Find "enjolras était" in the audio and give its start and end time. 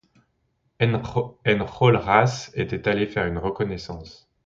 0.79-2.87